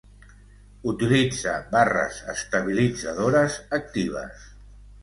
[0.91, 4.53] Utilitza barres estabilitzadores actives.